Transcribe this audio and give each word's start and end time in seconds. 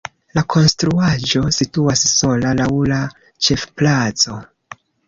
La 0.37 0.43
konstruaĵo 0.53 1.43
situas 1.59 2.03
sola 2.17 2.55
laŭ 2.63 2.71
la 2.95 2.99
ĉefplaco. 3.49 4.43